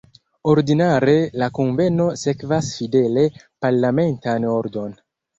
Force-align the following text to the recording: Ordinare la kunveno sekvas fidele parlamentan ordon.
Ordinare 0.51 1.11
la 1.41 1.49
kunveno 1.57 2.07
sekvas 2.21 2.69
fidele 2.77 3.25
parlamentan 3.65 4.49
ordon. 4.53 4.97